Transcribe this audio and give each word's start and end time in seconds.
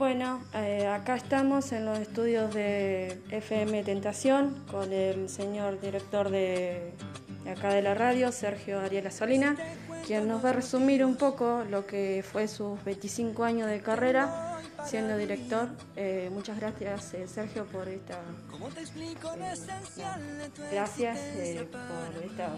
Bueno, 0.00 0.40
eh, 0.54 0.86
acá 0.86 1.14
estamos 1.14 1.72
en 1.72 1.84
los 1.84 1.98
estudios 1.98 2.54
de 2.54 3.20
FM 3.28 3.84
Tentación 3.84 4.64
con 4.70 4.94
el 4.94 5.28
señor 5.28 5.78
director 5.78 6.30
de, 6.30 6.94
acá 7.46 7.68
de 7.74 7.82
la 7.82 7.92
radio, 7.92 8.32
Sergio 8.32 8.80
Ariela 8.80 9.10
Solina, 9.10 9.56
quien 10.06 10.26
nos 10.26 10.42
va 10.42 10.48
a 10.48 10.52
resumir 10.54 11.04
un 11.04 11.16
poco 11.16 11.64
lo 11.68 11.86
que 11.86 12.24
fue 12.26 12.48
sus 12.48 12.82
25 12.82 13.44
años 13.44 13.68
de 13.68 13.82
carrera 13.82 14.62
siendo 14.86 15.18
director. 15.18 15.68
Eh, 15.96 16.30
muchas 16.32 16.58
gracias, 16.58 17.12
eh, 17.12 17.28
Sergio, 17.28 17.66
por 17.66 17.86
esta. 17.86 18.22
gracias 20.72 21.18
por 21.68 22.24
esta 22.24 22.56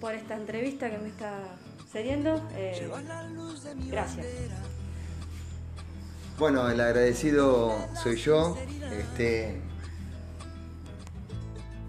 por 0.00 0.14
esta 0.14 0.36
entrevista 0.36 0.88
que 0.88 0.98
me 0.98 1.08
está 1.08 1.40
cediendo. 1.90 2.40
gracias. 3.90 4.26
Bueno, 6.42 6.68
el 6.68 6.80
agradecido 6.80 7.72
soy 8.02 8.16
yo 8.16 8.58
este, 8.98 9.60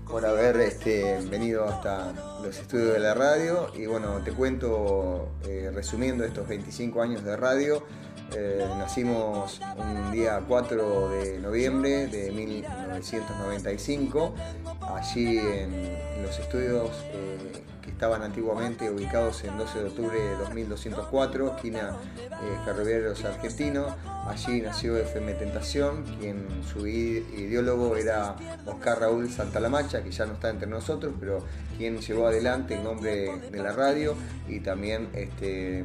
por 0.07 0.23
haber 0.27 0.57
este, 0.57 1.17
venido 1.27 1.65
hasta 1.65 2.13
los 2.43 2.59
estudios 2.59 2.93
de 2.93 2.99
la 2.99 3.15
radio 3.15 3.71
y 3.73 3.87
bueno, 3.87 4.21
te 4.23 4.31
cuento 4.31 5.31
eh, 5.47 5.71
resumiendo 5.73 6.23
estos 6.23 6.47
25 6.47 7.01
años 7.01 7.23
de 7.23 7.35
radio. 7.35 7.83
Eh, 8.35 8.63
nacimos 8.77 9.59
un 9.75 10.11
día 10.11 10.39
4 10.47 11.09
de 11.09 11.39
noviembre 11.39 12.05
de 12.05 12.29
1995, 12.29 14.35
allí 14.81 15.39
en, 15.39 15.97
los 16.21 16.37
estudios 16.37 16.91
eh, 17.05 17.63
que 17.83 17.91
estaban 17.91 18.23
antiguamente 18.23 18.89
ubicados 18.89 19.43
en 19.43 19.57
12 19.57 19.79
de 19.79 19.85
octubre 19.85 20.19
de 20.19 20.35
2204, 20.37 21.55
esquina 21.55 21.95
Ferroviarios 22.65 23.23
Argentinos 23.25 23.93
Allí 24.25 24.61
nació 24.61 24.97
FM 24.97 25.33
Tentación, 25.33 26.03
quien 26.17 26.47
su 26.71 26.87
ideólogo 26.87 27.97
era 27.97 28.35
Oscar 28.65 29.01
Raúl 29.01 29.29
Santalamacha, 29.29 30.01
que 30.01 30.11
ya 30.11 30.25
no 30.25 30.33
está 30.33 30.49
entre 30.49 30.65
nosotros, 30.65 31.13
pero 31.19 31.43
quien 31.77 31.99
llevó 31.99 32.27
adelante 32.27 32.75
el 32.75 32.85
nombre 32.85 33.37
de 33.51 33.61
la 33.61 33.73
radio 33.73 34.15
y 34.47 34.61
también 34.61 35.09
este, 35.13 35.83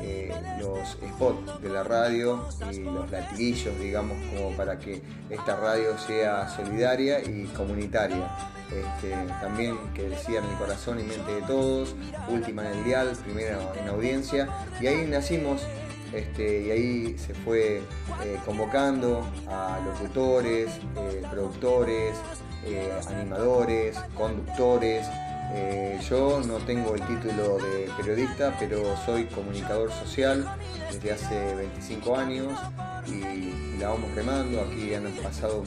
eh, 0.00 0.32
los 0.58 0.88
spots 0.88 1.60
de 1.60 1.68
la 1.68 1.82
radio 1.82 2.48
y 2.72 2.78
los 2.78 3.10
latiguillos, 3.10 3.78
digamos, 3.78 4.16
como 4.32 4.56
para 4.56 4.78
que 4.78 5.02
esta 5.28 5.56
radio 5.56 5.98
sea 5.98 6.48
solidaria 6.48 7.20
y 7.20 7.44
comunitaria. 7.54 8.26
Este, 8.72 9.14
también 9.40 9.76
que 9.94 10.08
decía 10.08 10.38
en 10.38 10.44
el 10.44 10.56
corazón 10.56 11.00
y 11.00 11.02
mente 11.02 11.32
de 11.32 11.42
todos, 11.42 11.96
última 12.28 12.70
en 12.70 12.78
el 12.78 12.84
dial, 12.84 13.16
primera 13.24 13.58
en 13.80 13.88
audiencia, 13.88 14.48
y 14.80 14.86
ahí 14.86 15.06
nacimos 15.06 15.62
este, 16.12 16.62
y 16.62 16.70
ahí 16.70 17.18
se 17.18 17.34
fue 17.34 17.78
eh, 18.24 18.36
convocando 18.44 19.28
a 19.48 19.80
locutores, 19.84 20.70
eh, 20.96 21.22
productores, 21.30 22.16
eh, 22.64 22.92
animadores, 23.08 23.96
conductores. 24.14 25.06
yo 26.08 26.40
no 26.46 26.58
tengo 26.58 26.94
el 26.94 27.02
título 27.02 27.58
de 27.58 27.90
periodista, 27.96 28.56
pero 28.58 28.96
soy 29.04 29.24
comunicador 29.24 29.90
social 29.90 30.46
desde 30.92 31.12
hace 31.12 31.54
25 31.56 32.16
años 32.16 32.52
la 33.80 33.88
vamos 33.88 34.14
remando. 34.14 34.60
Aquí 34.60 34.94
han 34.94 35.10
pasado 35.22 35.64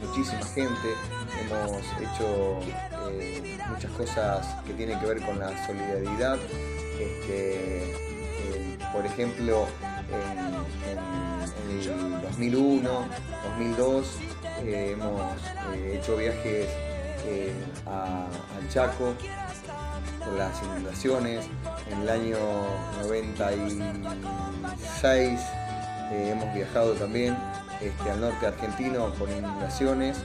muchísima 0.00 0.46
gente, 0.46 0.94
hemos 1.40 1.82
hecho 2.00 2.60
muchas 3.68 3.90
cosas 3.92 4.46
que 4.64 4.72
tienen 4.74 4.98
que 5.00 5.06
ver 5.06 5.20
con 5.20 5.38
la 5.38 5.66
solidaridad. 5.66 6.38
Este, 6.98 7.94
por 8.92 9.04
ejemplo, 9.04 9.66
en, 10.10 10.38
el 11.70 12.22
2001, 12.22 13.08
2002 13.44 14.16
eh, 14.62 14.92
hemos 14.92 15.20
eh, 15.74 15.98
hecho 16.00 16.16
viajes 16.16 16.66
eh, 17.26 17.52
al 17.86 18.68
Chaco 18.70 19.12
por 20.24 20.32
las 20.34 20.62
inundaciones. 20.62 21.46
En 21.90 22.02
el 22.02 22.08
año 22.08 22.38
96 23.02 25.40
hemos 26.10 26.54
viajado 26.54 26.94
también 26.94 27.36
este, 27.80 28.10
al 28.10 28.20
norte 28.20 28.46
argentino 28.46 29.12
por 29.14 29.30
inundaciones 29.30 30.18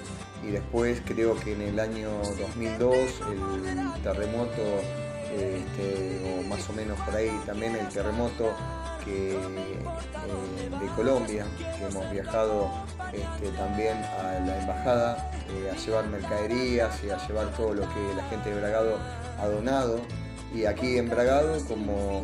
y 0.44 0.52
después 0.52 1.02
creo 1.06 1.40
que 1.40 1.53
en 1.53 1.62
el 1.62 1.80
año 1.80 2.09
2002 2.40 2.96
el 3.31 4.02
terremoto 4.03 4.62
este, 5.31 6.40
o 6.40 6.44
más 6.47 6.69
o 6.69 6.74
menos 6.74 7.00
por 7.00 7.16
ahí 7.16 7.31
también 7.46 7.75
el 7.75 7.88
terremoto 7.88 8.53
eh, 9.08 9.38
de 10.80 10.88
Colombia, 10.96 11.46
que 11.58 11.86
hemos 11.86 12.09
viajado 12.12 12.69
este, 13.12 13.50
también 13.58 13.97
a 13.97 14.40
la 14.46 14.62
embajada 14.62 15.31
eh, 15.50 15.72
a 15.72 15.75
llevar 15.75 16.08
mercaderías 16.08 17.03
y 17.03 17.09
a 17.09 17.18
llevar 17.28 17.47
todo 17.56 17.74
lo 17.74 17.81
que 17.81 18.16
la 18.16 18.24
gente 18.30 18.50
de 18.50 18.59
Bragado 18.62 18.97
ha 19.40 19.47
donado. 19.47 20.00
Y 20.53 20.66
aquí 20.66 20.97
en 20.97 21.09
Bragado, 21.09 21.58
como 21.66 22.24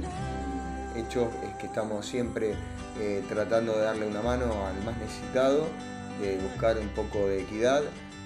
hecho, 0.96 1.30
es 1.44 1.56
que 1.56 1.66
estamos 1.66 2.06
siempre 2.06 2.56
eh, 3.00 3.24
tratando 3.28 3.78
de 3.78 3.84
darle 3.84 4.08
una 4.08 4.22
mano 4.22 4.68
al 4.68 4.84
más 4.84 4.98
necesitado, 4.98 5.68
de 6.22 6.38
buscar 6.38 6.78
un 6.78 6.90
poco 6.90 7.28
de 7.28 7.42
equidad 7.42 7.82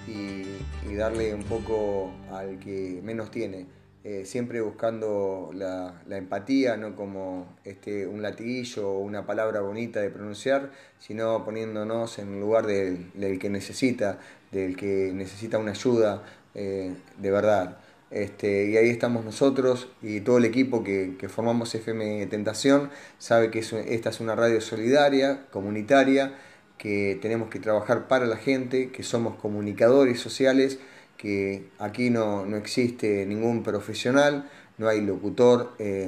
y 0.08 0.96
darle 0.96 1.34
un 1.34 1.44
poco 1.44 2.12
al 2.32 2.60
que 2.60 3.00
menos 3.04 3.32
tiene. 3.32 3.68
Eh, 4.06 4.26
siempre 4.26 4.60
buscando 4.60 5.52
la, 5.54 5.94
empatía, 6.10 6.76
no 6.76 6.94
como 6.94 7.56
este, 7.64 8.06
un 8.06 8.22
latiguillo 8.22 8.90
o 8.90 9.00
una 9.00 9.26
palabra 9.26 9.62
bonita 9.62 10.02
de 10.02 10.10
pronunciar, 10.10 10.72
sino 11.00 11.46
poniéndonos 11.46 12.20
en 12.20 12.38
lugar 12.42 12.66
del, 12.66 13.40
que 13.40 13.50
necesita, 13.50 14.20
del 14.52 14.76
que 14.76 15.12
necesita 15.14 15.58
una 15.58 15.72
ayuda 15.72 16.22
eh, 16.54 16.94
de 17.18 17.32
verdad. 17.32 17.78
Este, 18.14 18.70
y 18.70 18.78
ahí 18.78 18.90
estamos 18.90 19.26
nosotros 19.26 19.90
y 20.04 20.22
todo 20.22 20.38
el 20.38 20.46
equipo 20.46 20.84
que, 20.84 21.18
formamos 21.28 21.74
FM 21.74 22.28
Tentación 22.28 22.92
sabe 23.18 23.50
que 23.50 23.58
esta 23.60 24.12
es 24.12 24.20
una 24.20 24.36
radio 24.36 24.62
solidaria, 24.62 25.48
comunitaria, 25.50 26.36
que 26.78 27.18
tenemos 27.24 27.50
que 27.50 27.60
trabajar 27.60 28.08
para 28.08 28.28
la 28.28 28.38
gente, 28.38 28.92
que 28.92 29.02
somos 29.02 29.36
comunicadores 29.38 30.20
sociales 30.20 30.78
que 31.18 31.70
aquí 31.80 32.12
no, 32.12 32.46
existe 32.56 33.26
ningún 33.26 33.64
profesional, 33.64 34.48
no 34.78 34.90
hay 34.90 35.02
locutor, 35.02 35.74
eh, 35.80 36.08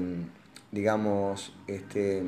digamos, 0.72 1.54
este, 1.66 2.22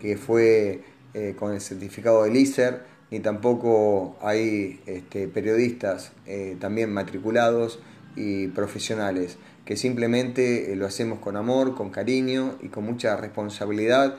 que 0.00 0.16
fue 0.16 0.84
eh, 1.12 1.34
con 1.38 1.52
el 1.52 1.60
certificado 1.60 2.24
del 2.24 2.34
ISER, 2.34 2.82
ni 3.10 3.20
tampoco 3.20 4.16
hay 4.22 4.80
este, 4.86 5.28
periodistas 5.28 6.12
eh, 6.24 6.56
también 6.58 6.92
matriculados 6.94 7.80
y 8.18 8.48
profesionales, 8.48 9.38
que 9.64 9.76
simplemente 9.76 10.74
lo 10.76 10.86
hacemos 10.86 11.20
con 11.20 11.36
amor, 11.36 11.74
con 11.74 11.90
cariño 11.90 12.56
y 12.60 12.68
con 12.68 12.84
mucha 12.84 13.16
responsabilidad, 13.16 14.18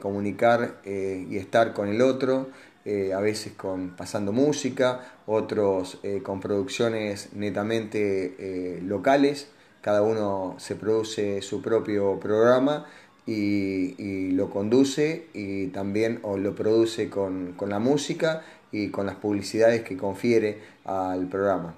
comunicar 0.00 0.80
y 0.84 1.36
estar 1.38 1.72
con 1.72 1.88
el 1.88 2.02
otro 2.02 2.48
eh, 2.86 3.14
a 3.14 3.20
veces 3.20 3.54
con 3.54 3.96
pasando 3.96 4.30
música, 4.30 5.00
otros 5.24 5.98
eh, 6.02 6.20
con 6.22 6.38
producciones 6.38 7.30
netamente 7.32 8.34
eh, 8.38 8.82
locales, 8.82 9.48
cada 9.80 10.02
uno 10.02 10.56
se 10.58 10.76
produce 10.76 11.40
su 11.40 11.62
propio 11.62 12.20
programa 12.20 12.84
y, 13.26 14.32
lo 14.32 14.50
conduce 14.50 15.28
y 15.32 15.68
también 15.68 16.18
o 16.22 16.36
lo 16.36 16.54
produce 16.54 17.08
con, 17.08 17.54
la 17.66 17.78
música 17.78 18.42
y 18.70 18.90
con 18.90 19.06
las 19.06 19.14
publicidades 19.16 19.82
que 19.82 19.96
confiere 19.96 20.58
al 20.84 21.26
programa. 21.28 21.74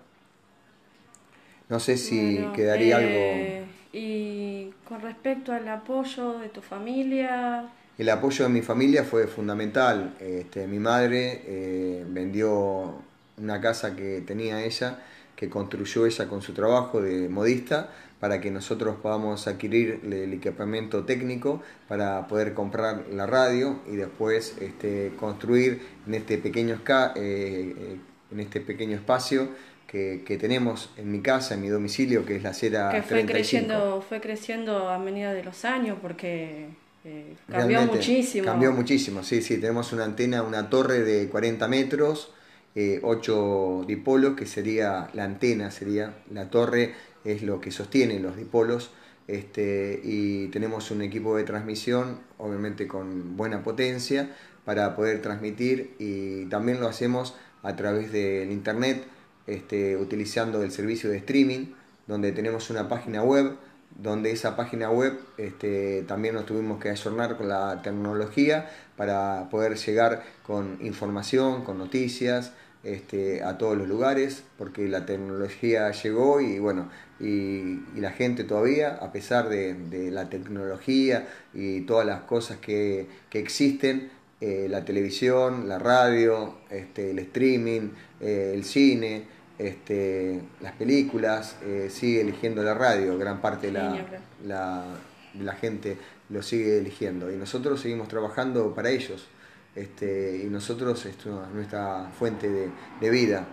No 1.68 1.80
sé 1.80 1.96
si 1.96 2.38
quedaría 2.54 2.96
algo... 2.98 3.66
Y 3.92 4.72
con 4.86 5.00
respecto 5.00 5.52
al 5.52 5.66
apoyo 5.68 6.38
de 6.38 6.50
tu 6.50 6.60
familia, 6.60 7.70
el 7.98 8.10
apoyo 8.10 8.44
de 8.44 8.50
mi 8.50 8.60
familia 8.60 9.04
fue 9.04 9.26
fundamental. 9.26 10.16
Este, 10.20 10.66
mi 10.66 10.78
madre 10.78 11.42
eh, 11.46 12.04
vendió 12.06 12.94
una 13.38 13.60
casa 13.62 13.96
que 13.96 14.20
tenía 14.20 14.62
ella, 14.62 14.98
que 15.34 15.48
construyó 15.48 16.04
ella 16.04 16.28
con 16.28 16.42
su 16.42 16.52
trabajo 16.52 17.00
de 17.00 17.30
modista, 17.30 17.90
para 18.20 18.40
que 18.40 18.50
nosotros 18.50 18.96
podamos 19.02 19.46
adquirir 19.46 20.00
el 20.04 20.32
equipamiento 20.32 21.04
técnico 21.04 21.62
para 21.88 22.26
poder 22.26 22.52
comprar 22.52 23.06
la 23.12 23.26
radio 23.26 23.80
y 23.90 23.96
después 23.96 24.56
este, 24.60 25.12
construir 25.18 25.80
en 26.06 26.14
este 26.14 26.36
pequeño, 26.36 26.74
eh, 26.74 27.14
eh, 27.16 27.96
en 28.30 28.40
este 28.40 28.60
pequeño 28.60 28.96
espacio 28.96 29.48
que, 29.86 30.36
tenemos 30.38 30.90
en 30.96 31.10
mi 31.10 31.20
casa, 31.20 31.54
en 31.54 31.62
mi 31.62 31.68
domicilio, 31.68 32.24
que 32.24 32.36
es 32.36 32.42
la 32.42 32.50
acera 32.50 32.90
que 32.90 33.02
fue 33.02 33.24
creciendo 33.24 34.04
fue 34.06 34.20
creciendo 34.20 34.88
a 34.88 34.98
medida 34.98 35.32
de 35.32 35.44
los 35.44 35.64
años 35.64 35.98
porque 36.02 36.66
eh, 37.04 37.34
cambió 37.50 37.82
muchísimo. 37.82 38.44
Cambió 38.46 38.72
muchísimo, 38.72 39.22
sí, 39.22 39.40
sí. 39.40 39.58
Tenemos 39.58 39.92
una 39.92 40.04
antena, 40.04 40.42
una 40.42 40.68
torre 40.68 41.00
de 41.00 41.28
40 41.28 41.68
metros, 41.68 42.32
eh, 42.74 43.00
8 43.02 43.84
dipolos, 43.86 44.36
que 44.36 44.46
sería 44.46 45.08
la 45.14 45.24
antena, 45.24 45.70
sería 45.70 46.14
la 46.32 46.50
torre, 46.50 46.94
es 47.24 47.42
lo 47.42 47.60
que 47.60 47.70
sostiene 47.70 48.18
los 48.20 48.36
dipolos. 48.36 48.90
este, 49.28 50.00
y 50.04 50.46
tenemos 50.48 50.92
un 50.92 51.02
equipo 51.02 51.36
de 51.36 51.42
transmisión, 51.42 52.20
obviamente 52.38 52.86
con 52.86 53.36
buena 53.36 53.64
potencia, 53.64 54.30
para 54.64 54.94
poder 54.94 55.22
transmitir 55.22 55.94
y 55.98 56.46
también 56.46 56.80
lo 56.80 56.88
hacemos 56.88 57.34
a 57.62 57.74
través 57.74 58.12
del 58.12 58.52
internet, 58.52 59.04
este, 59.46 59.96
utilizando 59.96 60.62
el 60.62 60.70
servicio 60.70 61.10
de 61.10 61.18
streaming, 61.18 61.72
donde 62.06 62.32
tenemos 62.32 62.70
una 62.70 62.88
página 62.88 63.22
web, 63.22 63.56
donde 63.98 64.30
esa 64.30 64.56
página 64.56 64.90
web 64.90 65.18
este, 65.38 66.02
también 66.02 66.34
nos 66.34 66.46
tuvimos 66.46 66.80
que 66.80 66.90
ayornar 66.90 67.36
con 67.36 67.48
la 67.48 67.80
tecnología 67.82 68.70
para 68.96 69.48
poder 69.50 69.76
llegar 69.76 70.22
con 70.42 70.78
información, 70.80 71.64
con 71.64 71.78
noticias, 71.78 72.52
este, 72.86 73.42
a 73.42 73.58
todos 73.58 73.76
los 73.76 73.88
lugares, 73.88 74.44
porque 74.58 74.86
la 74.88 75.06
tecnología 75.06 75.90
llegó 75.90 76.40
y 76.40 76.60
bueno, 76.60 76.88
y, 77.18 77.80
la 77.96 78.12
gente 78.12 78.44
todavía, 78.44 78.94
a 78.94 79.10
pesar 79.10 79.48
de, 79.48 80.10
la 80.12 80.28
tecnología 80.28 81.26
y 81.52 81.80
todas 81.80 82.06
las 82.06 82.20
cosas 82.20 82.58
que, 82.58 83.08
existen, 83.32 84.10
eh, 84.40 84.68
la 84.70 84.84
televisión, 84.84 85.68
la 85.68 85.78
radio, 85.78 86.58
este, 86.70 87.10
el 87.10 87.18
streaming, 87.18 87.90
eh, 88.20 88.52
el 88.54 88.64
cine, 88.64 89.24
este, 89.58 90.42
las 90.60 90.72
películas, 90.72 91.56
eh, 91.64 91.88
sigue 91.90 92.20
eligiendo 92.20 92.62
la 92.62 92.74
radio, 92.74 93.16
gran 93.18 93.40
parte 93.40 93.68
de 93.68 93.72
la, 94.44 94.84
la, 95.34 95.54
gente 95.54 95.96
lo 96.28 96.42
sigue 96.42 96.78
eligiendo. 96.78 97.32
Y 97.32 97.36
nosotros 97.36 97.80
seguimos 97.80 98.08
trabajando 98.08 98.74
para 98.74 98.90
ellos 98.90 99.26
este, 99.74 100.42
y 100.44 100.46
nosotros 100.48 101.04
es 101.06 101.16
nuestra 101.54 102.10
fuente 102.18 102.48
de, 103.00 103.10
vida. 103.10 103.46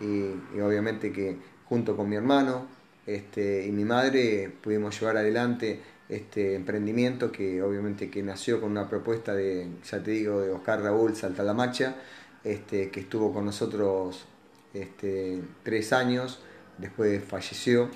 Y, 0.00 0.60
obviamente 0.60 1.12
que 1.12 1.36
junto 1.64 1.96
con 1.96 2.08
mi 2.08 2.16
hermano 2.16 2.66
este, 3.06 3.66
y 3.66 3.72
mi 3.72 3.84
madre 3.84 4.52
pudimos 4.62 4.98
llevar 4.98 5.16
adelante 5.16 5.80
este 6.08 6.54
emprendimiento 6.54 7.32
que 7.32 7.62
obviamente 7.62 8.10
que 8.10 8.22
nació 8.22 8.60
con 8.60 8.70
una 8.70 8.88
propuesta 8.88 9.34
de, 9.34 9.68
ya 9.84 10.02
te 10.02 10.12
digo, 10.12 10.40
de 10.40 10.50
Oscar 10.50 10.82
Raúl 10.82 11.16
Saltalamacha, 11.16 11.96
este, 12.44 12.90
que 12.90 13.00
estuvo 13.00 13.32
con 13.32 13.44
nosotros 13.44 14.26
este, 14.74 15.42
tres 15.62 15.92
años, 15.92 16.40
después 16.78 17.22
falleció 17.24 17.90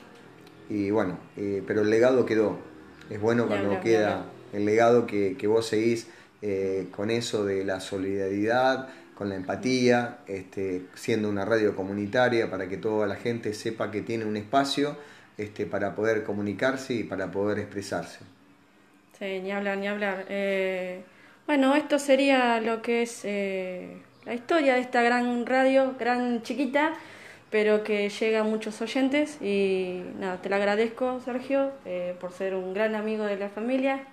y 0.68 0.90
bueno, 0.90 1.18
eh, 1.36 1.62
pero 1.66 1.82
el 1.82 1.90
legado 1.90 2.24
quedó. 2.26 2.58
Es 3.10 3.20
bueno 3.20 3.46
cuando 3.46 3.80
queda 3.80 4.26
el 4.52 4.64
legado 4.64 5.06
que, 5.06 5.36
que 5.36 5.46
vos 5.46 5.66
seguís 5.66 6.08
eh, 6.40 6.88
con 6.90 7.10
eso 7.10 7.44
de 7.44 7.64
la 7.64 7.80
solidaridad, 7.80 8.88
con 9.14 9.28
la 9.28 9.36
empatía, 9.36 10.18
este, 10.26 10.86
siendo 10.94 11.28
una 11.28 11.44
radio 11.44 11.76
comunitaria 11.76 12.50
para 12.50 12.68
que 12.68 12.76
toda 12.76 13.06
la 13.06 13.16
gente 13.16 13.54
sepa 13.54 13.90
que 13.90 14.02
tiene 14.02 14.24
un 14.24 14.36
espacio 14.36 14.96
este, 15.36 15.66
para 15.66 15.94
poder 15.94 16.24
comunicarse 16.24 16.94
y 16.94 17.04
para 17.04 17.30
poder 17.30 17.58
expresarse. 17.58 18.20
Sí, 19.18 19.40
ni 19.40 19.52
hablar, 19.52 19.78
ni 19.78 19.88
hablar. 19.88 20.26
Eh, 20.28 21.02
bueno, 21.46 21.76
esto 21.76 21.98
sería 21.98 22.60
lo 22.60 22.82
que 22.82 23.02
es 23.02 23.22
la 24.24 24.34
historia 24.34 24.74
de 24.74 24.80
esta 24.80 25.02
gran 25.02 25.46
radio, 25.46 25.94
gran 25.98 26.42
chiquita, 26.42 26.94
pero 27.50 27.84
que 27.84 28.08
llega 28.08 28.40
a 28.40 28.44
muchos 28.44 28.80
oyentes. 28.80 29.40
Y 29.40 30.02
nada, 30.18 30.40
te 30.40 30.48
lo 30.48 30.56
agradezco 30.56 31.20
Sergio 31.24 31.70
eh, 31.84 32.16
por 32.20 32.32
ser 32.32 32.54
un 32.54 32.72
gran 32.72 32.94
amigo 32.94 33.24
de 33.24 33.36
la 33.36 33.48
familia. 33.48 34.06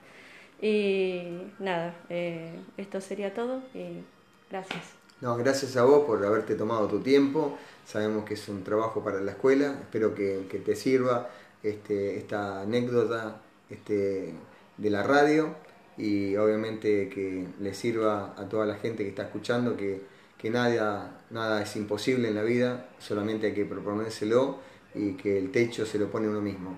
Y 0.61 1.23
nada, 1.59 1.95
eh, 2.09 2.51
esto 2.77 3.00
sería 3.00 3.33
todo 3.33 3.61
y 3.73 4.03
gracias. 4.50 4.83
No, 5.21 5.35
gracias 5.38 5.75
a 5.77 5.83
vos 5.83 6.06
por 6.06 6.25
haberte 6.25 6.56
tomado 6.56 6.88
tu 6.88 7.01
tiempo, 7.01 7.57
sabemos 7.85 8.23
que 8.23 8.35
es 8.35 8.47
un 8.47 8.63
trabajo 8.63 9.03
para 9.03 9.19
la 9.19 9.31
escuela, 9.31 9.75
espero 9.81 10.15
que, 10.15 10.61
te 10.65 10.75
sirva 10.77 11.29
este, 11.61 12.17
esta 12.17 12.61
anécdota 12.61 13.41
este, 13.69 14.33
de 14.77 14.89
la 14.89 15.03
radio 15.03 15.56
y 15.99 16.37
obviamente 16.37 17.09
que 17.09 17.45
le 17.59 17.73
sirva 17.73 18.33
a 18.37 18.47
toda 18.47 18.65
la 18.65 18.75
gente 18.75 19.03
que 19.03 19.09
está 19.09 19.23
escuchando 19.23 19.75
que, 19.75 20.01
nada, 20.49 21.19
nada 21.29 21.61
es 21.61 21.75
imposible 21.75 22.29
en 22.29 22.35
la 22.35 22.43
vida, 22.43 22.87
solamente 22.99 23.47
hay 23.47 23.53
que 23.53 23.65
proponérselo 23.65 24.59
y 24.95 25.13
que 25.13 25.37
el 25.37 25.51
techo 25.51 25.85
se 25.85 25.99
lo 25.99 26.09
pone 26.09 26.29
uno 26.29 26.41
mismo, 26.41 26.75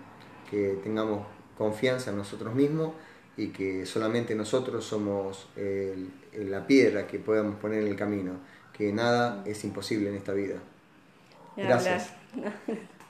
que 0.50 0.79
tengamos 0.83 1.27
confianza 1.56 2.09
en 2.09 2.18
nosotros 2.18 2.56
mismos 2.56 2.94
y 3.38 3.50
que 3.50 3.85
solamente 3.85 4.33
nosotros 4.33 4.83
somos 4.83 5.47
la 6.33 6.65
piedra 6.65 7.06
que 7.06 7.19
podemos 7.19 7.57
poner 7.57 7.83
en 7.83 7.89
el 7.89 7.95
camino, 7.95 8.39
que 8.73 8.91
nada 8.91 9.44
es 9.45 9.63
imposible 9.63 10.09
en 10.09 10.15
esta 10.15 10.33
vida. 10.33 10.56
Gracias. 11.56 12.13